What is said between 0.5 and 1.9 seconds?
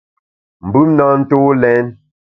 Mbùm na ntô lèn.